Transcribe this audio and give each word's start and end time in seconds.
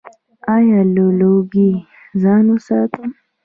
ایا 0.55 0.79
له 0.93 1.05
لوګي 1.19 1.71
ځان 2.21 2.45
وساتم؟ 2.53 3.09